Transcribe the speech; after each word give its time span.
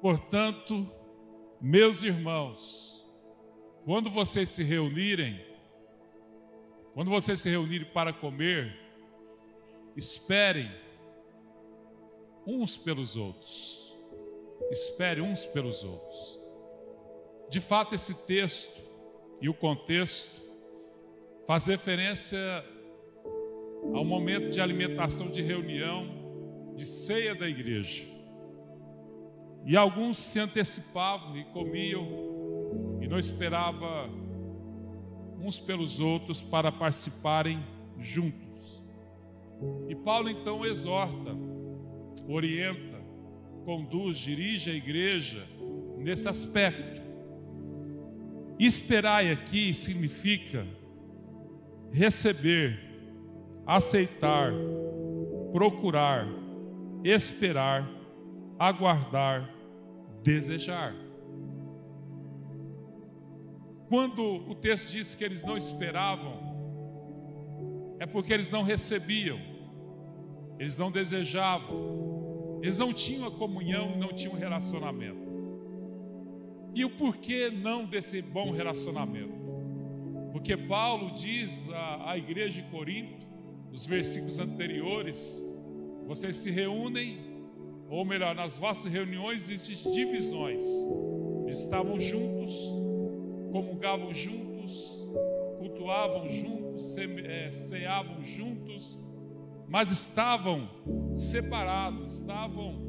Portanto, 0.00 0.88
meus 1.60 2.02
irmãos, 2.02 3.04
quando 3.84 4.10
vocês 4.10 4.48
se 4.48 4.62
reunirem, 4.62 5.44
quando 6.94 7.10
vocês 7.10 7.40
se 7.40 7.48
reunirem 7.48 7.90
para 7.92 8.12
comer, 8.12 8.78
esperem 9.96 10.70
uns 12.46 12.76
pelos 12.76 13.16
outros. 13.16 13.96
Espere 14.70 15.20
uns 15.20 15.46
pelos 15.46 15.82
outros. 15.82 16.38
De 17.50 17.60
fato, 17.60 17.94
esse 17.94 18.26
texto 18.26 18.80
e 19.40 19.48
o 19.48 19.54
contexto 19.54 20.42
faz 21.46 21.66
referência 21.66 22.38
ao 23.94 24.04
momento 24.04 24.50
de 24.50 24.60
alimentação, 24.60 25.30
de 25.30 25.40
reunião, 25.40 26.74
de 26.76 26.84
ceia 26.84 27.34
da 27.34 27.48
igreja. 27.48 28.17
E 29.68 29.76
alguns 29.76 30.16
se 30.16 30.40
antecipavam 30.40 31.36
e 31.36 31.44
comiam 31.44 32.08
e 33.02 33.06
não 33.06 33.18
esperavam 33.18 34.08
uns 35.38 35.58
pelos 35.58 36.00
outros 36.00 36.40
para 36.40 36.72
participarem 36.72 37.62
juntos. 37.98 38.82
E 39.86 39.94
Paulo 39.94 40.30
então 40.30 40.64
exorta, 40.64 41.36
orienta, 42.26 42.98
conduz, 43.66 44.16
dirige 44.16 44.70
a 44.70 44.74
igreja 44.74 45.46
nesse 45.98 46.26
aspecto. 46.26 47.02
Esperai 48.58 49.30
aqui 49.30 49.74
significa 49.74 50.66
receber, 51.92 52.80
aceitar, 53.66 54.50
procurar, 55.52 56.26
esperar, 57.04 57.86
aguardar, 58.58 59.57
desejar. 60.28 60.94
Quando 63.88 64.22
o 64.22 64.54
texto 64.54 64.90
diz 64.90 65.14
que 65.14 65.24
eles 65.24 65.42
não 65.42 65.56
esperavam, 65.56 66.36
é 67.98 68.04
porque 68.04 68.34
eles 68.34 68.50
não 68.50 68.62
recebiam, 68.62 69.40
eles 70.58 70.76
não 70.76 70.90
desejavam, 70.90 72.60
eles 72.62 72.78
não 72.78 72.92
tinham 72.92 73.26
a 73.26 73.30
comunhão, 73.30 73.96
não 73.96 74.08
tinham 74.08 74.34
relacionamento. 74.34 75.26
E 76.74 76.84
o 76.84 76.90
porquê 76.90 77.50
não 77.50 77.86
desse 77.86 78.20
bom 78.20 78.50
relacionamento? 78.50 79.32
Porque 80.30 80.54
Paulo 80.56 81.12
diz 81.12 81.70
à, 81.72 82.10
à 82.10 82.18
igreja 82.18 82.60
de 82.60 82.68
Corinto, 82.68 83.26
nos 83.70 83.86
versículos 83.86 84.38
anteriores, 84.38 85.42
vocês 86.06 86.36
se 86.36 86.50
reúnem, 86.50 87.27
ou 87.88 88.04
melhor, 88.04 88.34
nas 88.34 88.58
vossas 88.58 88.92
reuniões 88.92 89.48
existem 89.48 89.92
divisões. 89.92 90.64
Estavam 91.48 91.98
juntos, 91.98 92.52
comungavam 93.50 94.12
juntos, 94.12 95.08
cultuavam 95.58 96.28
juntos, 96.28 96.96
é, 96.98 97.50
ceavam 97.50 98.22
juntos, 98.22 98.98
mas 99.66 99.90
estavam 99.90 100.68
separados, 101.14 102.20
estavam 102.20 102.88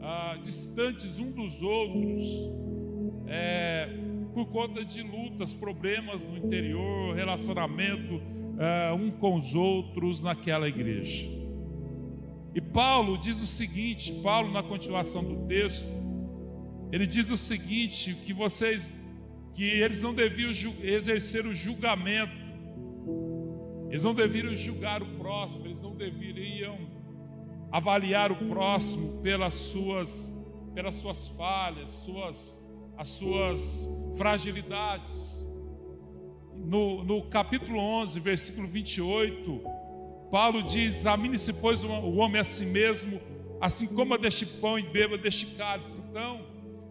ah, 0.00 0.38
distantes 0.42 1.18
um 1.18 1.30
dos 1.32 1.62
outros, 1.62 2.22
é, 3.26 3.88
por 4.32 4.46
conta 4.46 4.84
de 4.84 5.02
lutas, 5.02 5.52
problemas 5.52 6.28
no 6.28 6.38
interior, 6.38 7.14
relacionamento 7.14 8.20
ah, 8.58 8.94
um 8.94 9.10
com 9.10 9.34
os 9.34 9.54
outros 9.54 10.22
naquela 10.22 10.68
igreja. 10.68 11.37
E 12.58 12.60
Paulo 12.60 13.16
diz 13.16 13.40
o 13.40 13.46
seguinte: 13.46 14.12
Paulo, 14.14 14.50
na 14.50 14.64
continuação 14.64 15.22
do 15.22 15.46
texto, 15.46 15.86
ele 16.90 17.06
diz 17.06 17.30
o 17.30 17.36
seguinte: 17.36 18.16
que 18.26 18.32
vocês 18.32 18.92
que 19.54 19.62
eles 19.62 20.02
não 20.02 20.12
deviam 20.12 20.50
exercer 20.82 21.46
o 21.46 21.54
julgamento, 21.54 22.32
eles 23.88 24.02
não 24.02 24.12
deveriam 24.12 24.56
julgar 24.56 25.04
o 25.04 25.06
próximo, 25.18 25.66
eles 25.66 25.80
não 25.80 25.94
deveriam 25.94 26.76
avaliar 27.70 28.32
o 28.32 28.36
próximo 28.48 29.22
pelas 29.22 29.54
suas, 29.54 30.12
pelas 30.74 30.96
suas 30.96 31.28
falhas, 31.28 31.92
suas, 31.92 32.68
as 32.96 33.08
suas 33.08 33.88
fragilidades. 34.16 35.46
No, 36.56 37.04
no 37.04 37.22
capítulo 37.30 37.78
11, 37.78 38.18
versículo 38.18 38.66
28, 38.66 39.77
Paulo 40.30 40.62
diz: 40.62 40.96
Examine-se, 40.96 41.54
pois, 41.54 41.82
o 41.84 42.16
homem 42.16 42.40
a 42.40 42.44
si 42.44 42.66
mesmo, 42.66 43.20
assim 43.60 43.86
como 43.94 44.14
a 44.14 44.16
deste 44.16 44.46
pão 44.46 44.78
e 44.78 44.82
beba 44.82 45.16
deste 45.16 45.46
cálice. 45.56 45.98
Então, 46.08 46.46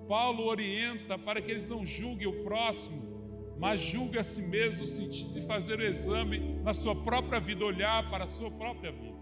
Paulo 0.08 0.46
orienta 0.46 1.18
para 1.18 1.42
que 1.42 1.52
eles 1.52 1.70
não 1.70 1.86
julguem 1.86 2.28
o 2.28 2.44
próximo, 2.44 3.56
mas 3.59 3.80
julguem 3.80 4.20
a 4.20 4.24
si 4.24 4.42
mesmo, 4.42 4.81
no 4.81 4.88
sentido 4.88 5.34
de 5.34 5.42
fazer 5.46 5.80
o 5.80 5.86
exame 5.86 6.59
na 6.64 6.74
sua 6.74 6.96
própria 6.96 7.40
vida, 7.40 7.66
olhar 7.66 8.09
para 8.09 8.24
a 8.24 8.28
sua 8.28 8.50
própria 8.50 8.92
vida, 8.92 9.18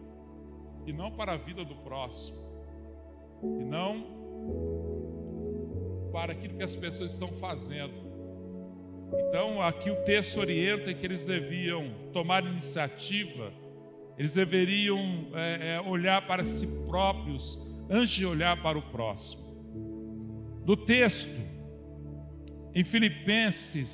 e 0.85 0.93
não 0.93 1.11
para 1.11 1.33
a 1.33 1.37
vida 1.37 1.65
do 1.65 1.75
próximo, 1.75 2.37
e 3.41 3.63
não 3.63 4.25
para 6.11 6.33
aquilo 6.33 6.55
que 6.55 6.63
as 6.63 6.75
pessoas 6.75 7.11
estão 7.11 7.27
fazendo. 7.27 7.93
Então, 9.27 9.61
aqui 9.61 9.89
o 9.89 10.03
texto 10.03 10.39
orienta 10.39 10.93
que 10.93 11.05
eles 11.05 11.25
deviam 11.25 11.91
tomar 12.11 12.45
iniciativa, 12.45 13.51
eles 14.17 14.33
deveriam 14.33 15.27
é, 15.33 15.75
é, 15.75 15.81
olhar 15.81 16.25
para 16.25 16.45
si 16.45 16.67
próprios 16.85 17.59
antes 17.89 18.11
de 18.11 18.25
olhar 18.25 18.61
para 18.61 18.77
o 18.77 18.81
próximo 18.81 19.45
do 20.65 20.75
texto 20.75 21.39
em 22.73 22.83
Filipenses, 22.83 23.93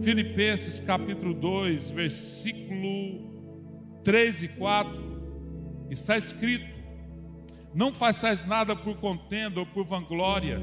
Filipenses 0.00 0.78
capítulo 0.78 1.34
2, 1.34 1.90
versículo 1.90 4.00
3 4.04 4.42
e 4.42 4.48
4, 4.48 5.88
está 5.90 6.16
escrito: 6.16 6.70
Não 7.74 7.92
façais 7.92 8.46
nada 8.46 8.76
por 8.76 8.98
contenda 8.98 9.58
ou 9.58 9.66
por 9.66 9.84
vanglória, 9.86 10.60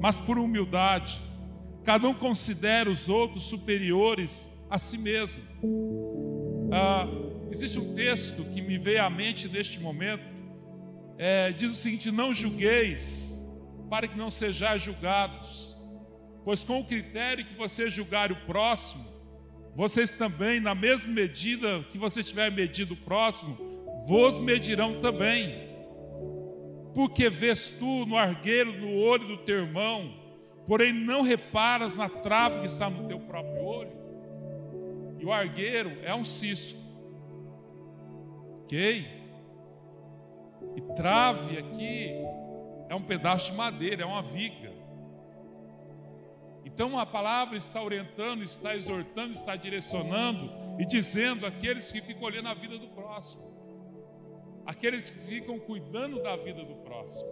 mas 0.00 0.18
por 0.18 0.36
humildade. 0.36 1.18
Cada 1.84 2.08
um 2.08 2.14
considera 2.14 2.90
os 2.90 3.08
outros 3.08 3.44
superiores 3.44 4.60
a 4.68 4.78
si 4.78 4.98
mesmo. 4.98 5.42
Ah, 6.74 7.06
existe 7.50 7.78
um 7.78 7.94
texto 7.94 8.44
que 8.44 8.62
me 8.62 8.78
veio 8.78 9.04
à 9.04 9.10
mente 9.10 9.46
neste 9.46 9.78
momento, 9.78 10.24
é, 11.18 11.52
diz 11.52 11.70
o 11.70 11.74
seguinte: 11.74 12.10
Não 12.10 12.32
julgueis, 12.32 13.46
para 13.90 14.08
que 14.08 14.16
não 14.16 14.30
sejais 14.30 14.80
julgados, 14.80 15.76
pois 16.46 16.64
com 16.64 16.80
o 16.80 16.84
critério 16.86 17.44
que 17.44 17.54
você 17.54 17.90
julgar 17.90 18.32
o 18.32 18.36
próximo, 18.46 19.04
vocês 19.76 20.10
também, 20.10 20.60
na 20.60 20.74
mesma 20.74 21.12
medida 21.12 21.84
que 21.92 21.98
você 21.98 22.22
tiver 22.22 22.50
medido 22.50 22.94
o 22.94 22.96
próximo, 22.96 23.58
vos 24.06 24.40
medirão 24.40 24.98
também. 25.02 25.70
Porque 26.94 27.28
vês 27.28 27.68
tu 27.78 28.06
no 28.06 28.16
argueiro 28.16 28.72
no 28.72 28.96
olho 28.96 29.28
do 29.28 29.36
teu 29.44 29.58
irmão, 29.58 30.10
porém 30.66 30.90
não 30.90 31.20
reparas 31.20 31.98
na 31.98 32.08
trave 32.08 32.60
que 32.60 32.66
está 32.66 32.88
no 32.88 33.06
teu 33.06 33.20
próprio? 33.20 33.51
E 35.22 35.24
o 35.24 35.32
argueiro 35.32 36.00
é 36.02 36.12
um 36.12 36.24
cisco, 36.24 36.80
ok? 38.64 39.06
E 40.74 40.80
trave 40.96 41.58
aqui 41.58 42.10
é 42.88 42.94
um 42.96 43.04
pedaço 43.04 43.52
de 43.52 43.56
madeira, 43.56 44.02
é 44.02 44.04
uma 44.04 44.20
viga. 44.20 44.72
Então 46.64 46.98
a 46.98 47.06
palavra 47.06 47.56
está 47.56 47.80
orientando, 47.80 48.42
está 48.42 48.74
exortando, 48.74 49.30
está 49.30 49.54
direcionando 49.54 50.50
e 50.80 50.84
dizendo 50.84 51.46
àqueles 51.46 51.92
que 51.92 52.00
ficam 52.00 52.24
olhando 52.24 52.48
a 52.48 52.54
vida 52.54 52.76
do 52.76 52.88
próximo, 52.88 53.48
aqueles 54.66 55.08
que 55.08 55.18
ficam 55.18 55.56
cuidando 55.60 56.20
da 56.20 56.34
vida 56.34 56.64
do 56.64 56.74
próximo. 56.82 57.30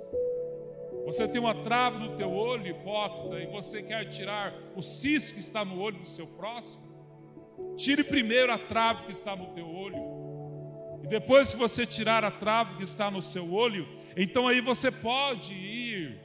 Você 1.07 1.27
tem 1.27 1.41
uma 1.41 1.57
trave 1.65 1.98
no 1.98 2.16
teu 2.16 2.33
olho, 2.33 2.69
hipócrita, 2.69 3.41
e 3.41 3.47
você 3.47 3.83
quer 3.83 4.09
tirar 4.09 4.54
o 4.77 4.83
cisco 4.83 5.34
que 5.34 5.41
está 5.41 5.65
no 5.65 5.81
olho 5.81 5.98
do 5.98 6.07
seu 6.07 6.28
próximo? 6.28 6.90
Tire 7.82 8.04
primeiro 8.04 8.53
a 8.53 8.59
trave 8.59 9.04
que 9.04 9.12
está 9.12 9.34
no 9.34 9.47
teu 9.54 9.68
olho 9.68 10.21
depois 11.10 11.53
que 11.53 11.59
você 11.59 11.84
tirar 11.84 12.24
a 12.24 12.30
trave 12.30 12.77
que 12.77 12.84
está 12.84 13.10
no 13.10 13.21
seu 13.21 13.53
olho, 13.53 13.84
então 14.16 14.47
aí 14.47 14.60
você 14.60 14.92
pode 14.92 15.53
ir. 15.53 16.21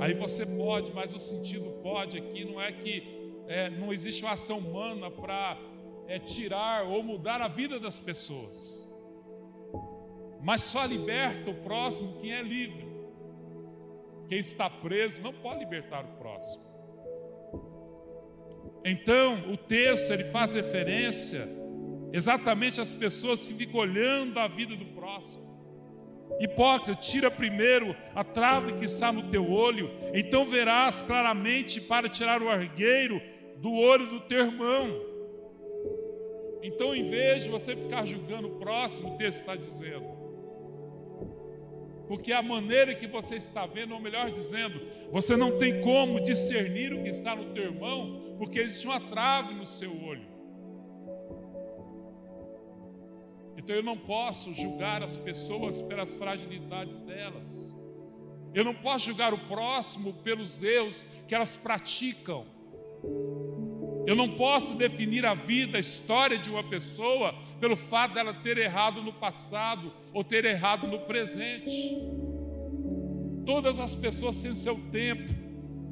Aí 0.00 0.14
você 0.14 0.46
pode, 0.46 0.90
mas 0.94 1.12
o 1.12 1.18
sentido 1.18 1.70
pode 1.82 2.16
aqui 2.16 2.42
não 2.46 2.58
é 2.58 2.72
que 2.72 3.42
é, 3.46 3.68
não 3.68 3.92
existe 3.92 4.24
uma 4.24 4.32
ação 4.32 4.60
humana 4.60 5.10
para 5.10 5.58
é, 6.08 6.18
tirar 6.18 6.84
ou 6.84 7.02
mudar 7.02 7.42
a 7.42 7.48
vida 7.48 7.78
das 7.78 7.98
pessoas. 7.98 8.90
Mas 10.40 10.62
só 10.62 10.86
liberta 10.86 11.50
o 11.50 11.62
próximo 11.62 12.18
quem 12.18 12.32
é 12.32 12.40
livre. 12.40 12.90
Quem 14.26 14.38
está 14.38 14.70
preso 14.70 15.22
não 15.22 15.34
pode 15.34 15.58
libertar 15.60 16.02
o 16.02 16.16
próximo. 16.16 16.71
Então, 18.84 19.52
o 19.52 19.56
texto 19.56 20.12
ele 20.12 20.24
faz 20.24 20.54
referência 20.54 21.48
exatamente 22.12 22.80
as 22.80 22.92
pessoas 22.92 23.46
que 23.46 23.54
ficam 23.54 23.80
olhando 23.80 24.38
a 24.38 24.46
vida 24.46 24.76
do 24.76 24.84
próximo. 24.86 25.50
Hipócrita, 26.40 26.94
tira 26.94 27.30
primeiro 27.30 27.94
a 28.14 28.24
trave 28.24 28.74
que 28.74 28.84
está 28.84 29.12
no 29.12 29.30
teu 29.30 29.50
olho, 29.50 29.90
então 30.12 30.44
verás 30.44 31.02
claramente 31.02 31.80
para 31.80 32.08
tirar 32.08 32.42
o 32.42 32.48
argueiro 32.48 33.20
do 33.58 33.72
olho 33.72 34.06
do 34.06 34.20
teu 34.20 34.46
irmão. 34.46 35.00
Então, 36.62 36.94
em 36.94 37.08
vez 37.10 37.44
de 37.44 37.50
você 37.50 37.76
ficar 37.76 38.06
julgando 38.06 38.48
o 38.48 38.58
próximo, 38.58 39.14
o 39.14 39.18
texto 39.18 39.40
está 39.40 39.56
dizendo, 39.56 40.06
porque 42.06 42.32
a 42.32 42.42
maneira 42.42 42.94
que 42.94 43.06
você 43.06 43.36
está 43.36 43.66
vendo, 43.66 43.94
ou 43.94 44.00
melhor 44.00 44.30
dizendo, 44.30 44.80
você 45.10 45.36
não 45.36 45.58
tem 45.58 45.80
como 45.80 46.20
discernir 46.20 46.92
o 46.92 47.02
que 47.02 47.10
está 47.10 47.34
no 47.34 47.52
teu 47.52 47.64
irmão, 47.64 48.31
porque 48.42 48.58
existe 48.58 48.88
uma 48.88 48.98
trave 48.98 49.54
no 49.54 49.64
seu 49.64 50.02
olho. 50.02 50.26
Então 53.56 53.76
eu 53.76 53.84
não 53.84 53.96
posso 53.96 54.52
julgar 54.52 55.00
as 55.00 55.16
pessoas 55.16 55.80
pelas 55.80 56.16
fragilidades 56.16 56.98
delas. 56.98 57.72
Eu 58.52 58.64
não 58.64 58.74
posso 58.74 59.06
julgar 59.06 59.32
o 59.32 59.38
próximo 59.46 60.12
pelos 60.24 60.60
erros 60.60 61.06
que 61.28 61.36
elas 61.36 61.54
praticam. 61.54 62.44
Eu 64.08 64.16
não 64.16 64.34
posso 64.34 64.76
definir 64.76 65.24
a 65.24 65.34
vida, 65.34 65.76
a 65.76 65.80
história 65.80 66.36
de 66.36 66.50
uma 66.50 66.64
pessoa 66.64 67.36
pelo 67.60 67.76
fato 67.76 68.14
dela 68.14 68.34
ter 68.34 68.58
errado 68.58 69.00
no 69.00 69.12
passado 69.12 69.92
ou 70.12 70.24
ter 70.24 70.44
errado 70.44 70.88
no 70.88 70.98
presente. 70.98 71.96
Todas 73.46 73.78
as 73.78 73.94
pessoas 73.94 74.42
têm 74.42 74.50
o 74.50 74.56
seu 74.56 74.76
tempo, 74.90 75.32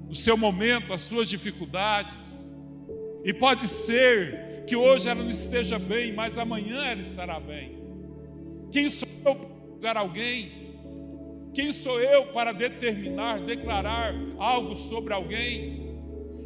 o 0.09 0.15
seu 0.17 0.37
momento, 0.37 0.93
as 0.93 1.03
suas 1.03 1.29
dificuldades. 1.29 2.40
E 3.25 3.33
pode 3.33 3.69
ser 3.69 4.65
que 4.67 4.77
hoje 4.77 5.09
ela 5.09 5.23
não 5.23 5.31
esteja 5.31 5.79
bem, 5.79 6.13
mas 6.13 6.39
amanhã 6.39 6.85
ela 6.85 7.01
estará 7.01 7.39
bem. 7.39 7.79
Quem 8.71 8.89
sou 8.89 9.09
eu 9.25 9.35
para 9.35 9.49
julgar 9.67 9.97
alguém? 9.97 10.61
Quem 11.53 11.73
sou 11.73 12.01
eu 12.01 12.27
para 12.27 12.53
determinar, 12.53 13.41
declarar 13.41 14.15
algo 14.39 14.75
sobre 14.75 15.13
alguém? 15.13 15.91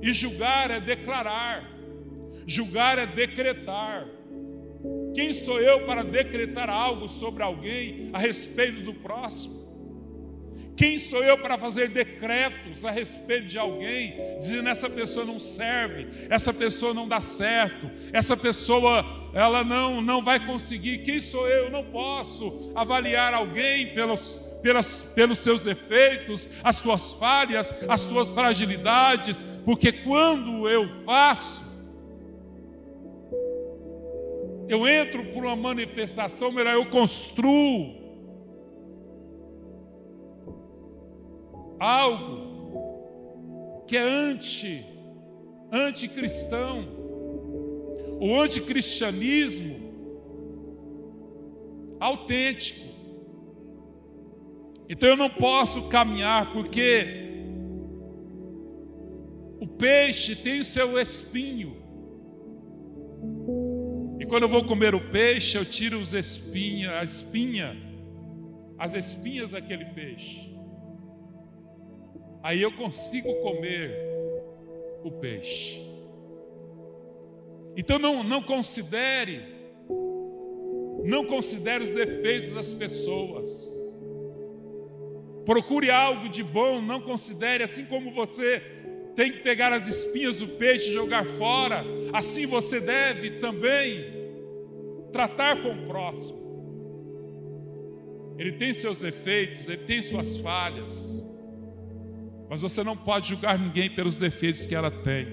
E 0.02 0.12
julgar 0.12 0.70
é 0.70 0.80
declarar, 0.80 1.70
julgar 2.46 2.98
é 2.98 3.06
decretar. 3.06 4.06
Quem 5.14 5.32
sou 5.32 5.60
eu 5.60 5.86
para 5.86 6.02
decretar 6.02 6.68
algo 6.68 7.08
sobre 7.08 7.42
alguém 7.42 8.10
a 8.12 8.18
respeito 8.18 8.82
do 8.82 8.94
próximo? 8.94 9.63
Quem 10.76 10.98
sou 10.98 11.22
eu 11.22 11.38
para 11.38 11.56
fazer 11.56 11.88
decretos 11.88 12.84
a 12.84 12.90
respeito 12.90 13.46
de 13.46 13.58
alguém, 13.58 14.14
dizendo 14.38 14.68
essa 14.68 14.90
pessoa 14.90 15.24
não 15.24 15.38
serve, 15.38 16.08
essa 16.28 16.52
pessoa 16.52 16.92
não 16.92 17.06
dá 17.06 17.20
certo, 17.20 17.88
essa 18.12 18.36
pessoa 18.36 19.30
ela 19.32 19.62
não 19.62 20.00
não 20.00 20.22
vai 20.22 20.44
conseguir. 20.44 20.98
Quem 20.98 21.20
sou 21.20 21.48
eu? 21.48 21.64
Eu 21.64 21.70
não 21.70 21.84
posso 21.84 22.72
avaliar 22.74 23.32
alguém 23.34 23.94
pelos 23.94 24.40
pelas, 24.64 25.12
pelos 25.14 25.38
seus 25.40 25.62
defeitos, 25.62 26.48
as 26.64 26.76
suas 26.76 27.12
falhas, 27.12 27.84
as 27.86 28.00
suas 28.00 28.30
fragilidades, 28.30 29.42
porque 29.62 29.92
quando 29.92 30.66
eu 30.66 31.02
faço, 31.04 31.66
eu 34.66 34.88
entro 34.88 35.22
por 35.26 35.44
uma 35.44 35.54
manifestação, 35.54 36.50
melhor, 36.50 36.72
eu 36.72 36.86
construo 36.86 38.03
algo 41.84 43.84
que 43.86 43.96
é 43.96 44.02
anti, 44.02 44.84
anticristão. 45.70 46.88
O 48.20 48.40
anticristianismo 48.40 49.84
autêntico. 52.00 52.94
Então 54.88 55.10
eu 55.10 55.16
não 55.16 55.28
posso 55.28 55.88
caminhar 55.88 56.52
porque 56.52 57.22
o 59.60 59.66
peixe 59.66 60.36
tem 60.36 60.60
o 60.60 60.64
seu 60.64 60.98
espinho. 60.98 61.76
E 64.20 64.26
quando 64.26 64.44
eu 64.44 64.48
vou 64.48 64.64
comer 64.64 64.94
o 64.94 65.10
peixe, 65.10 65.58
eu 65.58 65.64
tiro 65.64 65.98
os 65.98 66.14
espinhas, 66.14 66.92
a 66.92 67.02
espinha, 67.02 67.76
as 68.78 68.94
espinhas 68.94 69.50
daquele 69.50 69.86
peixe 69.86 70.53
aí 72.44 72.60
eu 72.60 72.70
consigo 72.70 73.32
comer 73.36 73.90
o 75.02 75.10
peixe. 75.10 75.80
Então 77.74 77.98
não, 77.98 78.22
não 78.22 78.42
considere, 78.42 79.42
não 81.02 81.24
considere 81.24 81.82
os 81.82 81.90
defeitos 81.90 82.52
das 82.52 82.74
pessoas. 82.74 83.98
Procure 85.46 85.90
algo 85.90 86.28
de 86.28 86.42
bom, 86.42 86.82
não 86.82 87.00
considere, 87.00 87.64
assim 87.64 87.86
como 87.86 88.12
você 88.12 88.62
tem 89.16 89.32
que 89.32 89.38
pegar 89.38 89.72
as 89.72 89.86
espinhas 89.86 90.40
do 90.40 90.48
peixe 90.48 90.90
e 90.90 90.92
jogar 90.92 91.24
fora, 91.38 91.82
assim 92.12 92.46
você 92.46 92.78
deve 92.78 93.38
também 93.40 94.04
tratar 95.10 95.62
com 95.62 95.70
o 95.70 95.86
próximo. 95.86 96.44
Ele 98.36 98.52
tem 98.52 98.74
seus 98.74 99.00
defeitos, 99.00 99.66
ele 99.66 99.84
tem 99.84 100.02
suas 100.02 100.36
falhas. 100.36 101.33
Mas 102.54 102.62
você 102.62 102.84
não 102.84 102.96
pode 102.96 103.30
julgar 103.30 103.58
ninguém 103.58 103.90
pelos 103.90 104.16
defeitos 104.16 104.64
que 104.64 104.76
ela 104.76 104.88
tem. 104.88 105.26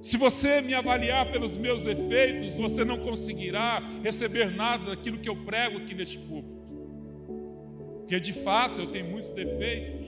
Se 0.00 0.16
você 0.16 0.60
me 0.60 0.74
avaliar 0.74 1.32
pelos 1.32 1.56
meus 1.56 1.82
defeitos, 1.82 2.56
você 2.56 2.84
não 2.84 3.00
conseguirá 3.00 3.82
receber 4.00 4.54
nada 4.54 4.94
daquilo 4.94 5.18
que 5.18 5.28
eu 5.28 5.34
prego 5.34 5.78
aqui 5.78 5.92
neste 5.92 6.20
público. 6.20 6.62
Porque 7.98 8.20
de 8.20 8.32
fato 8.32 8.82
eu 8.82 8.92
tenho 8.92 9.10
muitos 9.10 9.32
defeitos, 9.32 10.06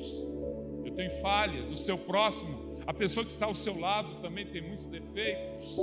eu 0.84 0.92
tenho 0.92 1.10
falhas. 1.20 1.72
O 1.72 1.76
seu 1.76 1.98
próximo, 1.98 2.78
a 2.86 2.94
pessoa 2.94 3.26
que 3.26 3.32
está 3.32 3.46
ao 3.46 3.54
seu 3.54 3.80
lado 3.80 4.22
também 4.22 4.46
tem 4.46 4.62
muitos 4.62 4.86
defeitos. 4.86 5.76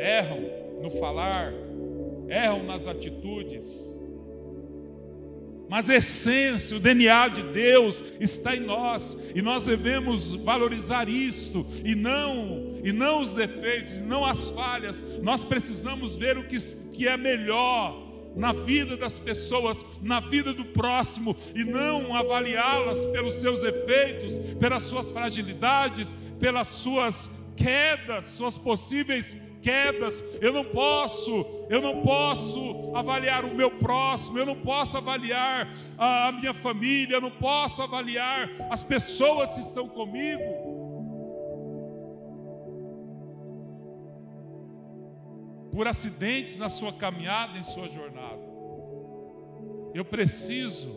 Erram 0.00 0.40
no 0.82 0.90
falar, 0.90 1.52
erram 2.28 2.64
nas 2.64 2.88
atitudes, 2.88 4.01
mas 5.72 5.88
a 5.88 5.96
essência, 5.96 6.76
o 6.76 6.80
DNA 6.80 7.28
de 7.28 7.42
Deus 7.44 8.04
está 8.20 8.54
em 8.54 8.60
nós, 8.60 9.16
e 9.34 9.40
nós 9.40 9.64
devemos 9.64 10.34
valorizar 10.34 11.08
isto, 11.08 11.66
e 11.82 11.94
não, 11.94 12.78
e 12.84 12.92
não 12.92 13.22
os 13.22 13.32
defeitos, 13.32 14.02
não 14.02 14.22
as 14.22 14.50
falhas. 14.50 15.02
Nós 15.22 15.42
precisamos 15.42 16.14
ver 16.14 16.36
o 16.36 16.44
que, 16.44 16.58
que 16.92 17.08
é 17.08 17.16
melhor 17.16 18.06
na 18.36 18.52
vida 18.52 18.98
das 18.98 19.18
pessoas, 19.18 19.82
na 20.02 20.20
vida 20.20 20.52
do 20.52 20.66
próximo, 20.66 21.34
e 21.54 21.64
não 21.64 22.14
avaliá-las 22.14 23.06
pelos 23.06 23.32
seus 23.40 23.62
efeitos, 23.62 24.36
pelas 24.60 24.82
suas 24.82 25.10
fragilidades, 25.10 26.14
pelas 26.38 26.68
suas 26.68 27.50
quedas, 27.56 28.26
suas 28.26 28.58
possíveis 28.58 29.38
quedas, 29.62 30.22
eu 30.40 30.52
não 30.52 30.64
posso, 30.64 31.46
eu 31.70 31.80
não 31.80 32.02
posso 32.02 32.94
avaliar 32.94 33.44
o 33.44 33.54
meu 33.54 33.70
próximo, 33.70 34.38
eu 34.38 34.44
não 34.44 34.56
posso 34.56 34.96
avaliar 34.96 35.72
a 35.96 36.32
minha 36.32 36.52
família, 36.52 37.14
eu 37.14 37.20
não 37.20 37.30
posso 37.30 37.80
avaliar 37.80 38.50
as 38.68 38.82
pessoas 38.82 39.54
que 39.54 39.60
estão 39.60 39.88
comigo. 39.88 40.42
Por 45.70 45.86
acidentes 45.88 46.58
na 46.58 46.68
sua 46.68 46.92
caminhada, 46.92 47.56
em 47.56 47.62
sua 47.62 47.88
jornada. 47.88 48.42
Eu 49.94 50.04
preciso 50.04 50.94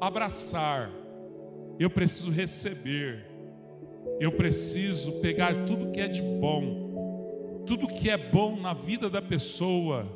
abraçar, 0.00 0.90
eu 1.80 1.88
preciso 1.88 2.30
receber, 2.30 3.26
eu 4.20 4.30
preciso 4.32 5.20
pegar 5.20 5.66
tudo 5.66 5.90
que 5.90 6.00
é 6.00 6.06
de 6.06 6.22
bom 6.22 6.87
tudo 7.68 7.86
que 7.86 8.08
é 8.08 8.16
bom 8.16 8.56
na 8.58 8.72
vida 8.72 9.10
da 9.10 9.20
pessoa, 9.20 10.06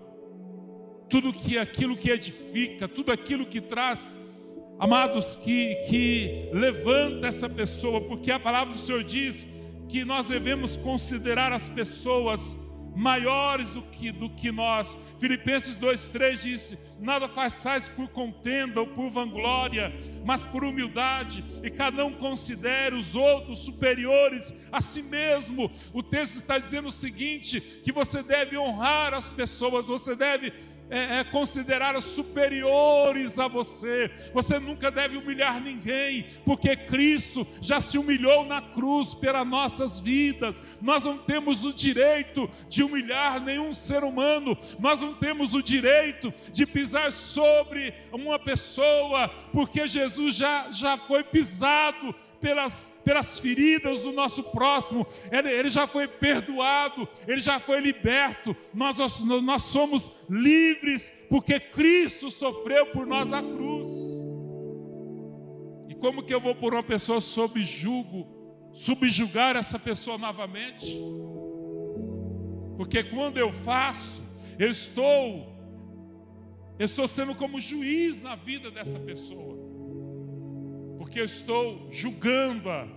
tudo 1.06 1.34
que 1.34 1.58
é 1.58 1.60
aquilo 1.60 1.94
que 1.94 2.10
edifica, 2.10 2.88
tudo 2.88 3.12
aquilo 3.12 3.44
que 3.44 3.60
traz, 3.60 4.08
amados, 4.78 5.36
que, 5.36 5.74
que 5.86 6.48
levanta 6.50 7.26
essa 7.26 7.50
pessoa, 7.50 8.00
porque 8.00 8.30
a 8.32 8.40
palavra 8.40 8.72
do 8.72 8.78
Senhor 8.78 9.04
diz 9.04 9.46
que 9.86 10.02
nós 10.02 10.28
devemos 10.28 10.78
considerar 10.78 11.52
as 11.52 11.68
pessoas 11.68 12.56
maiores 12.94 13.74
do 13.74 13.82
que, 13.82 14.12
do 14.12 14.28
que 14.30 14.50
nós. 14.50 14.98
Filipenses 15.18 15.76
2,3 15.76 16.42
disse: 16.42 16.78
Nada 17.00 17.28
façais 17.28 17.88
por 17.88 18.08
contenda 18.08 18.80
ou 18.80 18.86
por 18.86 19.10
vanglória, 19.10 19.92
mas 20.24 20.44
por 20.44 20.64
humildade, 20.64 21.44
e 21.62 21.70
cada 21.70 22.04
um 22.04 22.12
considere 22.12 22.94
os 22.94 23.14
outros 23.14 23.58
superiores 23.58 24.68
a 24.70 24.80
si 24.80 25.02
mesmo. 25.02 25.70
O 25.92 26.02
texto 26.02 26.36
está 26.36 26.58
dizendo 26.58 26.88
o 26.88 26.92
seguinte: 26.92 27.60
que 27.60 27.92
você 27.92 28.22
deve 28.22 28.56
honrar 28.56 29.14
as 29.14 29.30
pessoas, 29.30 29.88
você 29.88 30.14
deve 30.14 30.52
é, 30.92 31.20
é, 31.20 31.24
consideradas 31.24 32.04
superiores 32.04 33.38
a 33.38 33.48
você. 33.48 34.10
Você 34.34 34.58
nunca 34.58 34.90
deve 34.90 35.16
humilhar 35.16 35.58
ninguém, 35.58 36.26
porque 36.44 36.76
Cristo 36.76 37.46
já 37.62 37.80
se 37.80 37.96
humilhou 37.96 38.44
na 38.44 38.60
cruz 38.60 39.14
pelas 39.14 39.46
nossas 39.46 39.98
vidas. 39.98 40.60
Nós 40.82 41.04
não 41.04 41.16
temos 41.16 41.64
o 41.64 41.72
direito 41.72 42.46
de 42.68 42.82
humilhar 42.82 43.40
nenhum 43.40 43.72
ser 43.72 44.04
humano, 44.04 44.54
nós 44.78 45.00
não 45.00 45.14
temos 45.14 45.54
o 45.54 45.62
direito 45.62 46.32
de 46.52 46.66
pisar 46.66 47.10
sobre 47.10 47.94
uma 48.12 48.38
pessoa, 48.38 49.28
porque 49.50 49.86
Jesus 49.86 50.34
já, 50.34 50.70
já 50.70 50.98
foi 50.98 51.24
pisado 51.24 52.14
pelas, 52.42 53.00
pelas 53.04 53.38
feridas 53.38 54.02
do 54.02 54.10
nosso 54.12 54.42
próximo, 54.42 55.06
ele, 55.30 55.48
ele, 55.48 55.70
já 55.70 55.86
foi 55.86 56.08
perdoado, 56.08 57.08
ele 57.26 57.40
já 57.40 57.60
foi 57.60 57.80
liberto, 57.80 58.54
nós, 58.74 58.98
nós 59.24 59.62
somos 59.62 60.26
livres, 60.28 61.10
porque 61.30 61.60
Cristo 61.60 62.28
sofreu 62.30 62.86
por 62.86 63.06
nós 63.06 63.32
a 63.32 63.40
cruz. 63.40 63.88
E 65.88 65.94
como 65.94 66.24
que 66.24 66.34
eu 66.34 66.40
vou 66.40 66.54
pôr 66.54 66.74
uma 66.74 66.82
pessoa 66.82 67.20
sob 67.20 67.62
julgo, 67.62 68.26
subjugar 68.72 69.54
essa 69.54 69.78
pessoa 69.78 70.18
novamente? 70.18 71.00
Porque 72.76 73.04
quando 73.04 73.38
eu 73.38 73.52
faço, 73.52 74.20
eu 74.58 74.68
estou, 74.68 75.56
eu 76.76 76.86
estou 76.86 77.06
sendo 77.06 77.36
como 77.36 77.60
juiz 77.60 78.20
na 78.24 78.34
vida 78.34 78.68
dessa 78.68 78.98
pessoa 78.98 79.61
porque 81.12 81.20
eu 81.20 81.26
estou 81.26 81.88
julgando-a, 81.90 82.88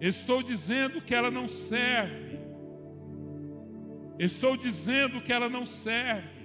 estou 0.00 0.44
dizendo 0.44 1.00
que 1.00 1.12
ela 1.12 1.28
não 1.28 1.48
serve, 1.48 2.38
estou 4.16 4.56
dizendo 4.56 5.20
que 5.20 5.32
ela 5.32 5.48
não 5.48 5.64
serve. 5.66 6.40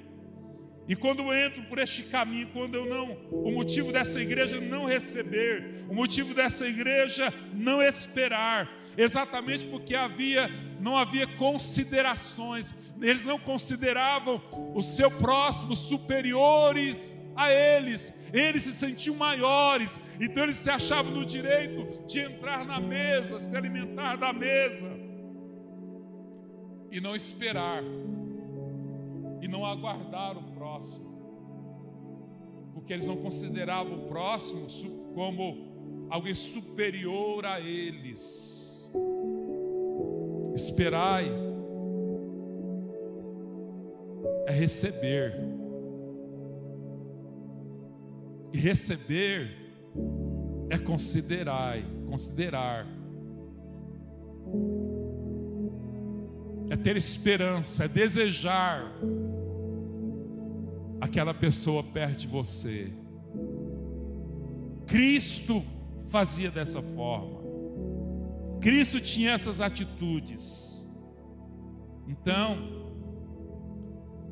E 0.88 0.96
quando 0.96 1.20
eu 1.20 1.32
entro 1.32 1.62
por 1.66 1.78
este 1.78 2.02
caminho, 2.06 2.50
quando 2.52 2.74
eu 2.74 2.88
não, 2.88 3.12
o 3.30 3.52
motivo 3.52 3.92
dessa 3.92 4.20
igreja 4.20 4.60
não 4.60 4.86
receber, 4.86 5.86
o 5.88 5.94
motivo 5.94 6.34
dessa 6.34 6.68
igreja 6.68 7.32
não 7.54 7.80
esperar, 7.80 8.68
exatamente 8.98 9.68
porque 9.68 9.94
havia 9.94 10.50
não 10.80 10.98
havia 10.98 11.28
considerações, 11.28 12.74
eles 13.00 13.24
não 13.24 13.38
consideravam 13.38 14.42
o 14.74 14.82
seu 14.82 15.12
próximo 15.12 15.76
superiores 15.76 17.16
a 17.38 17.52
eles. 17.52 18.26
Eles 18.34 18.64
se 18.64 18.74
sentiam 18.74 19.16
maiores, 19.16 20.00
então 20.20 20.44
eles 20.44 20.58
se 20.58 20.70
achavam 20.70 21.12
no 21.12 21.24
direito 21.24 22.06
de 22.08 22.20
entrar 22.20 22.66
na 22.66 22.82
mesa, 22.82 23.40
se 23.40 23.56
alimentar 23.56 24.18
da 24.18 24.34
mesa 24.34 24.90
e 26.92 27.00
não 27.00 27.16
esperar 27.16 27.84
e 29.42 29.48
não 29.48 29.64
aguardar 29.66 30.36
o 30.38 30.44
próximo, 30.54 31.06
porque 32.74 32.92
eles 32.92 33.08
não 33.08 33.18
consideravam 33.18 33.94
o 33.94 34.08
próximo 34.08 34.68
como 35.14 36.08
alguém 36.10 36.34
superior 36.34 37.46
a 37.46 37.60
eles. 37.60 38.92
Esperai 40.56 41.30
é 44.48 44.52
receber. 44.52 45.57
E 48.54 48.58
receber 48.58 49.68
é 50.70 50.78
considerar, 50.78 51.78
considerar. 52.10 52.88
É 56.70 56.76
ter 56.76 56.98
esperança, 56.98 57.86
é 57.86 57.88
desejar 57.88 58.92
aquela 61.00 61.34
pessoa 61.34 61.84
perto 61.84 62.20
de 62.20 62.28
você. 62.28 62.92
Cristo 64.86 65.64
fazia 66.08 66.50
dessa 66.50 66.82
forma. 66.82 67.38
Cristo 68.60 69.00
tinha 69.00 69.32
essas 69.32 69.62
atitudes. 69.62 70.88
Então, 72.08 72.92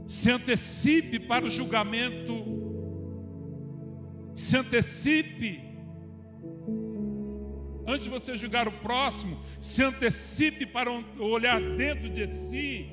se 0.08 0.32
antecipe 0.32 1.20
para 1.20 1.46
o 1.46 1.50
julgamento 1.50 2.65
se 4.36 4.58
antecipe. 4.58 5.62
Antes 7.88 8.04
de 8.04 8.10
você 8.10 8.36
julgar 8.36 8.68
o 8.68 8.72
próximo, 8.72 9.40
se 9.60 9.82
antecipe 9.82 10.66
para 10.66 10.92
olhar 11.20 11.62
dentro 11.78 12.10
de 12.10 12.34
si. 12.36 12.90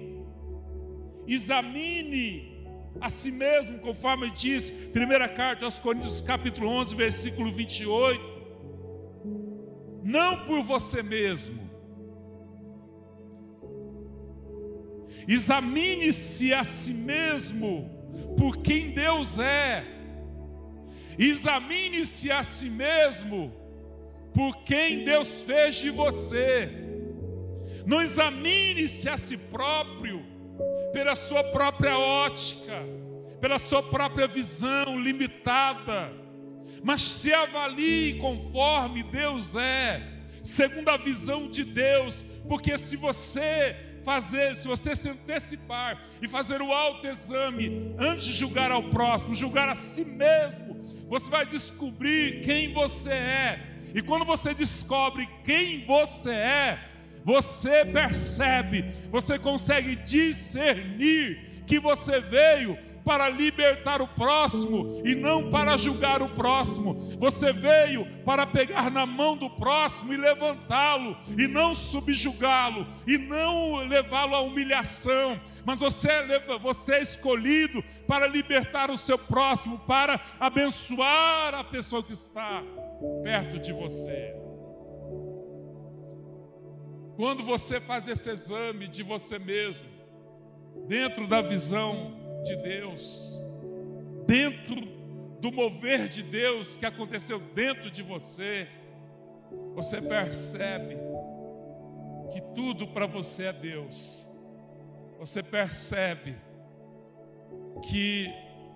Examine 1.26 2.52
a 3.00 3.10
si 3.10 3.32
mesmo, 3.32 3.78
conforme 3.80 4.30
diz, 4.30 4.70
primeira 4.70 5.28
carta 5.28 5.64
aos 5.64 5.78
Coríntios, 5.80 6.22
capítulo 6.22 6.68
11, 6.68 6.94
versículo 6.94 7.50
28. 7.50 8.32
Não 10.04 10.44
por 10.46 10.62
você 10.62 11.02
mesmo. 11.02 11.60
Examine-se 15.26 16.52
a 16.52 16.64
si 16.64 16.92
mesmo 16.92 17.90
por 18.36 18.58
quem 18.58 18.90
Deus 18.90 19.38
é 19.38 20.01
Examine-se 21.18 22.30
a 22.30 22.42
si 22.42 22.70
mesmo 22.70 23.52
por 24.34 24.64
quem 24.64 25.04
Deus 25.04 25.42
fez 25.42 25.76
de 25.76 25.90
você. 25.90 26.70
Não 27.86 28.00
examine-se 28.00 29.08
a 29.08 29.18
si 29.18 29.36
próprio 29.36 30.24
pela 30.92 31.16
sua 31.16 31.42
própria 31.42 31.98
ótica, 31.98 32.82
pela 33.40 33.58
sua 33.58 33.82
própria 33.82 34.26
visão 34.26 35.00
limitada, 35.00 36.12
mas 36.82 37.02
se 37.02 37.32
avalie 37.32 38.18
conforme 38.18 39.02
Deus 39.02 39.56
é, 39.56 40.02
segundo 40.42 40.88
a 40.90 40.96
visão 40.96 41.48
de 41.48 41.64
Deus, 41.64 42.22
porque 42.48 42.76
se 42.76 42.96
você 42.96 43.76
fazer, 44.04 44.56
se 44.56 44.66
você 44.66 44.94
se 44.94 45.08
antecipar 45.08 46.02
e 46.20 46.28
fazer 46.28 46.60
o 46.60 46.72
autoexame 46.72 47.94
antes 47.98 48.26
de 48.26 48.32
julgar 48.32 48.70
ao 48.70 48.82
próximo, 48.90 49.34
julgar 49.34 49.68
a 49.68 49.74
si 49.74 50.04
mesmo, 50.04 50.76
você 51.12 51.30
vai 51.30 51.44
descobrir 51.44 52.40
quem 52.40 52.72
você 52.72 53.10
é. 53.12 53.60
E 53.94 54.00
quando 54.00 54.24
você 54.24 54.54
descobre 54.54 55.28
quem 55.44 55.84
você 55.84 56.30
é, 56.30 56.78
você 57.22 57.84
percebe, 57.84 58.86
você 59.10 59.38
consegue 59.38 59.94
discernir 59.94 61.64
que 61.66 61.78
você 61.78 62.18
veio 62.18 62.78
para 63.04 63.28
libertar 63.28 64.00
o 64.00 64.08
próximo 64.08 65.02
e 65.04 65.14
não 65.14 65.50
para 65.50 65.76
julgar 65.76 66.22
o 66.22 66.28
próximo. 66.28 66.94
Você 67.18 67.52
veio 67.52 68.06
para 68.24 68.46
pegar 68.46 68.90
na 68.90 69.04
mão 69.06 69.36
do 69.36 69.50
próximo 69.50 70.12
e 70.12 70.16
levantá-lo, 70.16 71.16
e 71.36 71.46
não 71.46 71.74
subjugá-lo, 71.74 72.86
e 73.06 73.18
não 73.18 73.76
levá-lo 73.76 74.34
à 74.34 74.40
humilhação. 74.40 75.40
Mas 75.64 75.80
você 75.80 76.08
é, 76.08 76.58
você 76.58 76.94
é 76.94 77.02
escolhido 77.02 77.82
para 78.06 78.26
libertar 78.26 78.90
o 78.90 78.98
seu 78.98 79.18
próximo, 79.18 79.78
para 79.80 80.20
abençoar 80.38 81.54
a 81.54 81.64
pessoa 81.64 82.02
que 82.02 82.12
está 82.12 82.62
perto 83.22 83.58
de 83.58 83.72
você. 83.72 84.34
Quando 87.16 87.44
você 87.44 87.80
faz 87.80 88.08
esse 88.08 88.30
exame 88.30 88.88
de 88.88 89.02
você 89.02 89.38
mesmo, 89.38 89.88
dentro 90.88 91.26
da 91.26 91.42
visão 91.42 92.21
de 92.42 92.56
Deus, 92.56 93.40
dentro 94.26 94.76
do 95.40 95.50
mover 95.50 96.08
de 96.08 96.22
Deus 96.22 96.76
que 96.76 96.86
aconteceu 96.86 97.40
dentro 97.40 97.90
de 97.90 98.02
você, 98.02 98.68
você 99.74 100.00
percebe 100.00 100.96
que 102.32 102.40
tudo 102.54 102.86
para 102.88 103.06
você 103.06 103.46
é 103.46 103.52
Deus. 103.52 104.26
Você 105.18 105.42
percebe 105.42 106.36
que 107.88 108.32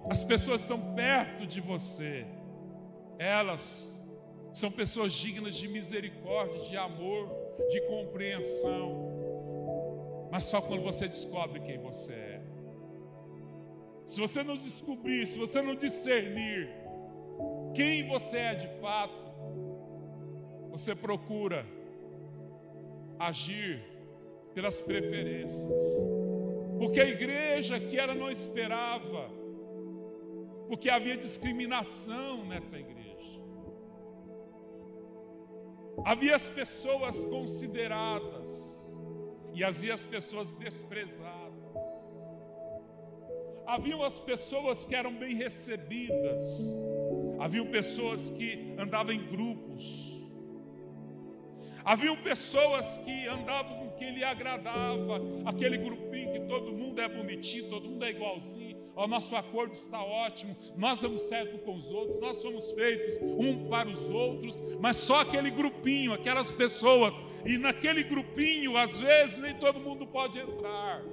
as 0.09 0.23
pessoas 0.23 0.61
estão 0.61 0.95
perto 0.95 1.47
de 1.47 1.61
você, 1.61 2.27
elas 3.19 3.97
são 4.53 4.71
pessoas 4.71 5.13
dignas 5.13 5.55
de 5.55 5.69
misericórdia, 5.69 6.61
de 6.61 6.77
amor, 6.77 7.29
de 7.71 7.81
compreensão, 7.83 9.09
mas 10.31 10.45
só 10.45 10.61
quando 10.61 10.83
você 10.83 11.07
descobre 11.07 11.61
quem 11.61 11.79
você 11.79 12.13
é. 12.13 12.36
Se 14.07 14.21
você 14.21 14.43
não 14.45 14.57
descobrir, 14.57 15.27
se 15.27 15.37
você 15.37 15.61
não 15.61 15.75
discernir 15.75 16.71
quem 17.75 18.07
você 18.07 18.39
é 18.39 18.55
de 18.55 18.69
fato, 18.81 19.27
você 20.71 20.95
procura 20.95 21.67
agir 23.19 23.83
pelas 24.55 24.81
preferências. 24.81 25.79
Porque 26.79 27.01
a 27.01 27.09
igreja 27.09 27.81
que 27.81 27.99
ela 27.99 28.15
não 28.15 28.31
esperava, 28.31 29.29
porque 30.69 30.89
havia 30.89 31.17
discriminação 31.17 32.45
nessa 32.47 32.79
igreja. 32.79 33.07
Havia 36.05 36.37
as 36.37 36.49
pessoas 36.51 37.25
consideradas 37.25 39.01
e 39.53 39.65
havia 39.65 39.95
as 39.95 40.05
pessoas 40.05 40.53
desprezadas. 40.53 41.46
Haviam 43.67 44.03
as 44.03 44.19
pessoas 44.19 44.85
que 44.85 44.95
eram 44.95 45.13
bem 45.13 45.35
recebidas, 45.35 46.81
haviam 47.39 47.67
pessoas 47.67 48.31
que 48.31 48.75
andavam 48.79 49.13
em 49.13 49.27
grupos, 49.27 50.23
haviam 51.85 52.17
pessoas 52.17 52.99
que 53.01 53.27
andavam 53.27 53.79
com 53.79 53.91
quem 53.97 54.13
lhe 54.13 54.25
agradava, 54.25 55.21
aquele 55.45 55.79
grupinho 55.79 56.33
que 56.33 56.41
todo 56.41 56.73
mundo 56.73 57.01
é 57.01 57.09
bonitinho, 57.09 57.69
todo 57.69 57.89
mundo 57.89 58.05
é 58.05 58.11
igualzinho, 58.11 58.77
o 58.95 59.07
nosso 59.07 59.35
acordo 59.35 59.73
está 59.73 60.03
ótimo, 60.03 60.57
nós 60.77 61.03
vamos 61.03 61.23
certo 61.23 61.59
com 61.59 61.75
os 61.75 61.91
outros, 61.91 62.21
nós 62.21 62.37
somos 62.37 62.73
feitos 62.73 63.19
um 63.23 63.69
para 63.69 63.89
os 63.89 64.11
outros, 64.11 64.63
mas 64.81 64.97
só 64.97 65.21
aquele 65.21 65.51
grupinho, 65.51 66.13
aquelas 66.13 66.53
pessoas, 66.53 67.19
e 67.45 67.59
naquele 67.59 68.05
grupinho, 68.05 68.77
às 68.77 68.99
vezes, 68.99 69.39
nem 69.39 69.55
todo 69.55 69.79
mundo 69.79 70.07
pode 70.07 70.39
entrar. 70.39 71.05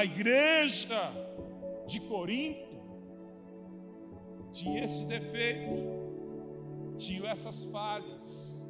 A 0.00 0.04
igreja 0.06 1.12
de 1.86 2.00
Corinto 2.00 2.80
tinha 4.50 4.82
esse 4.82 5.04
defeito, 5.04 5.76
tinha 6.96 7.30
essas 7.30 7.64
falhas. 7.64 8.66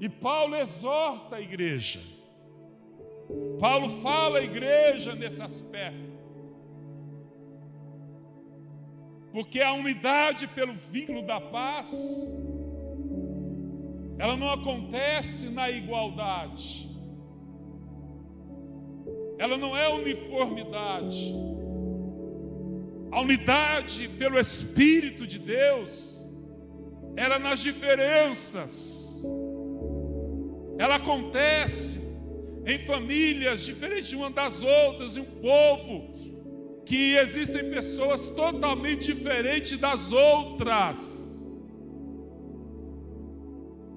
E 0.00 0.08
Paulo 0.08 0.56
exorta 0.56 1.36
a 1.36 1.40
igreja. 1.40 2.00
Paulo 3.60 3.88
fala 4.02 4.40
à 4.40 4.42
igreja 4.42 5.14
nesse 5.14 5.40
aspecto. 5.40 6.18
Porque 9.30 9.60
a 9.60 9.72
unidade 9.72 10.48
pelo 10.48 10.74
vínculo 10.74 11.24
da 11.24 11.40
paz, 11.40 12.42
ela 14.18 14.36
não 14.36 14.50
acontece 14.50 15.48
na 15.48 15.70
igualdade 15.70 16.88
ela 19.38 19.56
não 19.56 19.76
é 19.76 19.88
uniformidade. 19.88 21.34
A 23.10 23.20
unidade 23.20 24.08
pelo 24.18 24.38
Espírito 24.38 25.26
de 25.26 25.38
Deus, 25.38 26.28
ela 27.16 27.36
é 27.36 27.38
nas 27.38 27.60
diferenças, 27.60 29.22
ela 30.78 30.96
acontece 30.96 32.06
em 32.66 32.78
famílias 32.80 33.64
diferentes 33.64 34.12
umas 34.12 34.34
das 34.34 34.62
outras, 34.62 35.16
em 35.16 35.20
um 35.20 35.40
povo 35.40 36.12
que 36.84 37.16
existem 37.16 37.70
pessoas 37.70 38.28
totalmente 38.28 39.06
diferentes 39.06 39.78
das 39.78 40.12
outras. 40.12 41.26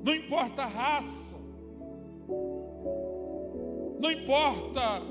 Não 0.03 0.15
importa 0.15 0.63
a 0.63 0.67
raça, 0.67 1.35
não 3.99 4.11
importa 4.11 5.01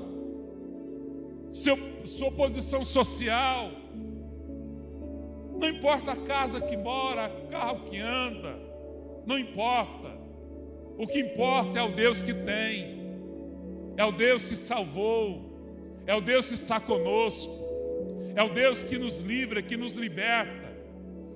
seu, 1.51 1.77
sua 2.05 2.31
posição 2.31 2.83
social, 2.83 3.71
não 5.59 5.69
importa 5.69 6.13
a 6.13 6.15
casa 6.15 6.59
que 6.59 6.75
mora, 6.75 7.29
carro 7.51 7.81
que 7.81 7.99
anda, 7.99 8.57
não 9.25 9.37
importa. 9.37 10.19
O 10.97 11.05
que 11.05 11.19
importa 11.19 11.77
é 11.77 11.83
o 11.83 11.91
Deus 11.91 12.23
que 12.23 12.33
tem, 12.33 12.99
é 13.97 14.03
o 14.05 14.11
Deus 14.11 14.47
que 14.47 14.55
salvou, 14.55 15.51
é 16.07 16.15
o 16.15 16.21
Deus 16.21 16.47
que 16.47 16.55
está 16.55 16.79
conosco, 16.79 17.53
é 18.35 18.41
o 18.41 18.49
Deus 18.49 18.83
que 18.83 18.97
nos 18.97 19.19
livra, 19.19 19.61
que 19.61 19.77
nos 19.77 19.93
liberta. 19.93 20.71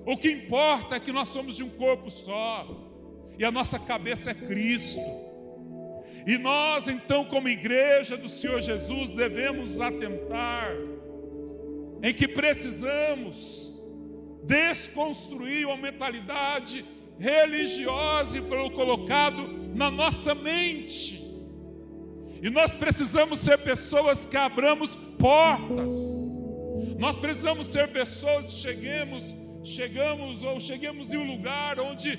O 0.04 0.16
que 0.16 0.30
importa 0.30 0.96
é 0.96 1.00
que 1.00 1.12
nós 1.12 1.28
somos 1.28 1.56
de 1.56 1.62
um 1.62 1.70
corpo 1.70 2.10
só, 2.10 2.66
e 3.38 3.44
a 3.44 3.50
nossa 3.50 3.78
cabeça 3.78 4.30
é 4.30 4.34
Cristo. 4.34 5.25
E 6.26 6.36
nós, 6.36 6.88
então, 6.88 7.24
como 7.24 7.48
igreja 7.48 8.16
do 8.16 8.28
Senhor 8.28 8.60
Jesus, 8.60 9.10
devemos 9.10 9.80
atentar 9.80 10.74
em 12.02 12.12
que 12.12 12.26
precisamos 12.26 13.80
desconstruir 14.42 15.66
uma 15.66 15.76
mentalidade 15.76 16.84
religiosa 17.16 18.38
e 18.38 18.42
foi 18.42 18.68
colocado 18.70 19.46
na 19.72 19.88
nossa 19.88 20.34
mente. 20.34 21.24
E 22.42 22.50
nós 22.50 22.74
precisamos 22.74 23.38
ser 23.38 23.58
pessoas 23.58 24.26
que 24.26 24.36
abramos 24.36 24.96
portas. 24.96 25.92
Nós 26.98 27.14
precisamos 27.14 27.68
ser 27.68 27.88
pessoas 27.92 28.46
que 28.46 28.60
cheguemos, 28.60 29.34
chegamos 29.62 30.42
ou 30.42 30.58
cheguemos 30.60 31.12
em 31.12 31.18
um 31.18 31.24
lugar 31.24 31.78
onde 31.78 32.18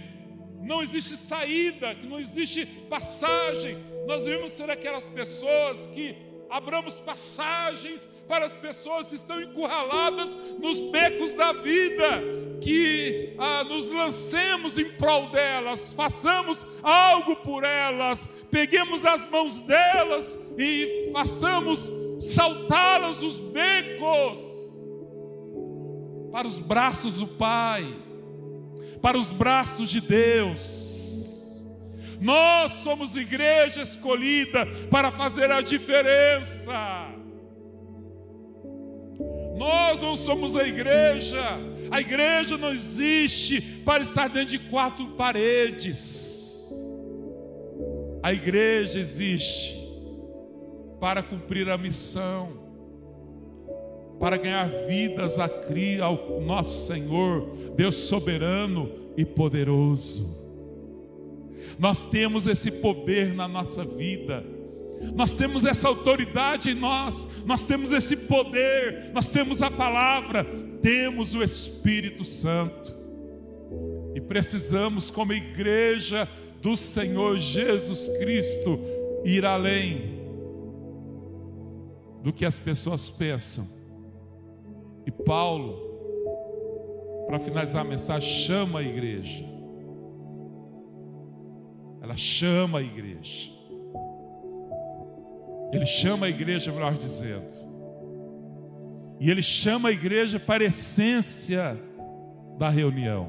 não 0.62 0.82
existe 0.82 1.15
saída, 1.17 1.93
que 1.93 2.08
não 2.08 2.20
existe 2.20 2.65
passagem. 2.89 3.78
Nós 4.08 4.26
devemos 4.26 4.54
ser 4.54 4.70
aquelas 4.70 5.08
pessoas 5.10 5.86
que 5.88 6.15
abramos 6.50 7.00
passagens 7.00 8.10
para 8.28 8.46
as 8.46 8.56
pessoas 8.56 9.10
que 9.10 9.15
estão 9.15 9.41
encurraladas 9.41 10.36
nos 10.60 10.82
becos 10.91 11.34
da 11.34 11.52
vida, 11.52 12.24
que 12.62 13.36
ah, 13.38 13.65
nos 13.65 13.89
lancemos 13.89 14.78
em 14.78 14.89
prol 14.91 15.30
delas, 15.30 15.93
façamos 15.93 16.65
algo 16.82 17.36
por 17.36 17.65
elas, 17.65 18.26
peguemos 18.50 19.06
as 19.06 19.28
mãos 19.28 19.60
delas 19.60 20.36
e 20.58 21.12
façamos 21.12 21.91
saltá-las 22.20 23.22
os 23.22 23.41
becos 23.41 24.58
para 26.32 26.48
os 26.48 26.58
braços 26.58 27.17
do 27.17 27.28
Pai 27.28 28.08
para 29.02 29.17
os 29.17 29.28
braços 29.28 29.89
de 29.89 30.02
Deus. 30.02 30.87
Nós 32.20 32.72
somos 32.74 33.16
igreja 33.16 33.82
escolhida 33.82 34.66
para 34.90 35.12
fazer 35.12 35.52
a 35.52 35.62
diferença. 35.62 36.74
Nós 39.58 40.00
não 40.00 40.16
somos 40.16 40.56
a 40.56 40.68
igreja. 40.68 41.42
A 41.90 42.02
igreja 42.02 42.58
não 42.58 42.72
existe 42.72 43.62
para 43.84 44.04
estar 44.04 44.28
dentro 44.30 44.50
de 44.50 44.60
quatro 44.60 45.08
paredes. 45.10 46.72
A 48.22 48.34
igreja 48.34 49.00
existe 49.00 49.78
para 51.00 51.22
cumprir 51.22 51.70
a 51.70 51.78
missão 51.78 52.68
para 54.20 54.38
ganhar 54.38 54.68
vidas 54.88 55.38
ao 55.38 56.42
nosso 56.42 56.88
Senhor, 56.88 57.48
Deus 57.76 57.96
soberano 57.96 58.90
e 59.16 59.24
poderoso. 59.24 60.47
Nós 61.78 62.06
temos 62.06 62.48
esse 62.48 62.72
poder 62.72 63.34
na 63.34 63.48
nossa 63.48 63.84
vida, 63.84 64.44
nós 65.14 65.36
temos 65.36 65.64
essa 65.64 65.88
autoridade 65.88 66.72
em 66.72 66.76
nós, 66.76 67.28
nós 67.46 67.68
temos 67.68 67.92
esse 67.92 68.16
poder, 68.16 69.12
nós 69.14 69.30
temos 69.30 69.62
a 69.62 69.70
palavra, 69.70 70.46
temos 70.82 71.36
o 71.36 71.44
Espírito 71.44 72.24
Santo, 72.24 72.96
e 74.16 74.22
precisamos, 74.22 75.12
como 75.12 75.34
igreja 75.34 76.28
do 76.62 76.76
Senhor 76.76 77.38
Jesus 77.38 78.08
Cristo, 78.18 78.80
ir 79.24 79.46
além 79.46 80.18
do 82.24 82.34
que 82.34 82.46
as 82.46 82.58
pessoas 82.58 83.10
pensam. 83.10 83.68
E 85.06 85.12
Paulo, 85.12 85.86
para 87.28 87.40
finalizar 87.40 87.86
a 87.86 87.88
mensagem, 87.88 88.46
chama 88.46 88.80
a 88.80 88.84
igreja. 88.84 89.57
Ela 92.08 92.15
chama 92.15 92.80
a 92.80 92.82
igreja. 92.82 93.52
Ele 95.74 95.86
chama 95.86 96.28
a 96.28 96.30
igreja, 96.30 96.72
melhor 96.72 96.93
dizendo. 96.93 97.52
E 99.20 99.30
ele 99.30 99.41
chama 99.41 99.89
a 99.89 99.91
igreja 99.91 100.39
para 100.39 100.63
a 100.63 100.67
essência 100.67 101.78
da 102.58 102.70
reunião. 102.70 103.28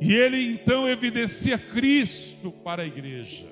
E 0.00 0.14
ele 0.14 0.54
então 0.54 0.88
evidencia 0.88 1.58
Cristo 1.58 2.50
para 2.50 2.84
a 2.84 2.86
igreja. 2.86 3.46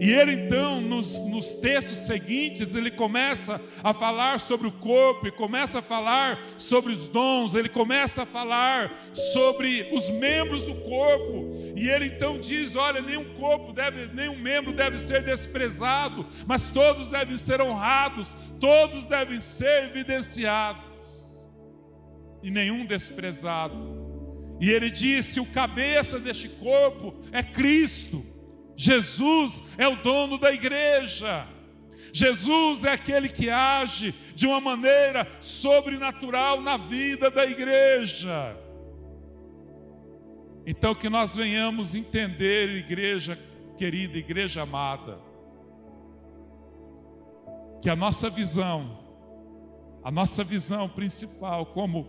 E 0.00 0.10
ele 0.10 0.32
então, 0.32 0.80
nos, 0.80 1.18
nos, 1.26 1.54
textos 1.54 1.98
seguintes, 1.98 2.74
ele 2.74 2.90
começa 2.90 3.60
a 3.82 3.92
falar 3.92 4.40
sobre 4.40 4.66
o 4.66 4.72
corpo, 4.72 5.26
e 5.26 5.30
começa 5.30 5.78
a 5.78 5.82
falar 5.82 6.38
sobre 6.58 6.92
os 6.92 7.06
dons, 7.06 7.54
ele 7.54 7.68
começa 7.68 8.22
a 8.22 8.26
falar 8.26 8.92
sobre 9.32 9.88
os 9.92 10.10
membros 10.10 10.62
do 10.62 10.74
corpo. 10.74 11.52
E 11.76 11.88
ele 11.88 12.06
então 12.06 12.38
diz: 12.38 12.76
olha, 12.76 13.00
nenhum 13.00 13.24
corpo 13.34 13.72
deve, 13.72 14.08
nenhum 14.14 14.38
membro 14.38 14.72
deve 14.72 14.98
ser 14.98 15.22
desprezado, 15.22 16.26
mas 16.46 16.68
todos 16.70 17.08
devem 17.08 17.36
ser 17.38 17.60
honrados, 17.60 18.36
todos 18.60 19.04
devem 19.04 19.40
ser 19.40 19.84
evidenciados, 19.84 20.84
e 22.42 22.50
nenhum 22.50 22.84
desprezado. 22.84 24.06
E 24.60 24.70
ele 24.70 24.90
disse: 24.90 25.40
o 25.40 25.46
cabeça 25.46 26.18
deste 26.18 26.48
corpo 26.48 27.14
é 27.32 27.42
Cristo. 27.42 28.35
Jesus 28.76 29.62
é 29.78 29.88
o 29.88 29.96
dono 29.96 30.38
da 30.38 30.52
igreja. 30.52 31.48
Jesus 32.12 32.84
é 32.84 32.92
aquele 32.92 33.28
que 33.28 33.50
age 33.50 34.14
de 34.34 34.46
uma 34.46 34.60
maneira 34.60 35.26
sobrenatural 35.40 36.60
na 36.60 36.76
vida 36.76 37.30
da 37.30 37.44
igreja. 37.44 38.56
Então, 40.66 40.94
que 40.94 41.08
nós 41.08 41.34
venhamos 41.36 41.94
entender, 41.94 42.70
igreja 42.70 43.38
querida, 43.76 44.16
igreja 44.18 44.62
amada, 44.62 45.18
que 47.80 47.88
a 47.88 47.94
nossa 47.94 48.28
visão, 48.28 48.98
a 50.02 50.10
nossa 50.10 50.42
visão 50.42 50.88
principal 50.88 51.66
como 51.66 52.04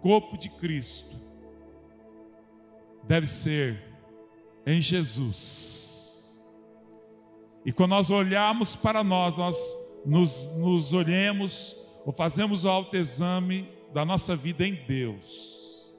corpo 0.00 0.38
de 0.38 0.48
Cristo, 0.48 1.16
deve 3.04 3.26
ser 3.26 3.82
em 4.66 4.80
Jesus. 4.80 5.77
E 7.68 7.72
quando 7.72 7.90
nós 7.90 8.08
olharmos 8.08 8.74
para 8.74 9.04
nós, 9.04 9.36
nós 9.36 9.76
nos, 10.06 10.56
nos 10.56 10.94
olhemos 10.94 11.76
ou 12.06 12.14
fazemos 12.14 12.64
o 12.64 12.68
autoexame 12.70 13.68
da 13.92 14.06
nossa 14.06 14.34
vida 14.34 14.66
em 14.66 14.74
Deus. 14.86 15.92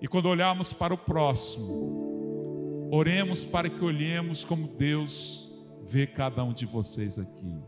E 0.00 0.08
quando 0.08 0.24
olharmos 0.24 0.72
para 0.72 0.94
o 0.94 0.96
próximo, 0.96 2.88
oremos 2.90 3.44
para 3.44 3.68
que 3.68 3.84
olhemos 3.84 4.42
como 4.42 4.66
Deus 4.66 5.52
vê 5.82 6.06
cada 6.06 6.42
um 6.42 6.54
de 6.54 6.64
vocês 6.64 7.18
aqui. 7.18 7.58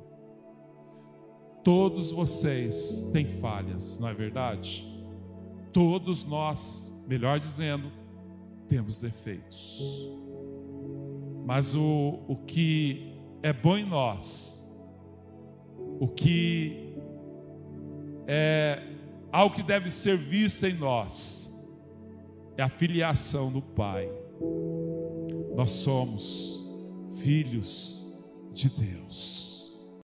Todos 1.63 2.11
vocês 2.11 3.11
têm 3.13 3.27
falhas, 3.27 3.99
não 3.99 4.09
é 4.09 4.15
verdade? 4.15 4.87
Todos 5.71 6.25
nós, 6.25 7.05
melhor 7.07 7.39
dizendo, 7.39 7.93
temos 8.71 9.03
defeitos. 9.03 10.26
Mas 11.47 11.77
o, 11.77 12.25
o 12.27 12.35
que 12.45 13.15
é 13.41 13.53
bom 13.53 13.77
em 13.79 13.87
nós, 13.87 14.69
o 16.01 16.09
que 16.09 16.93
é 18.27 18.83
algo 19.31 19.55
que 19.55 19.63
deve 19.63 19.89
ser 19.89 20.17
visto 20.17 20.67
em 20.67 20.75
nós, 20.75 21.65
é 22.57 22.65
a 22.65 22.69
filiação 22.69 23.53
do 23.53 23.63
Pai. 23.63 24.11
Nós 25.55 25.71
somos 25.71 26.69
filhos 27.23 28.13
de 28.53 28.69
Deus. 28.69 29.56